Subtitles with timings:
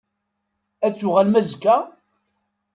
[0.85, 1.77] Ad n-tuɣalem azekka?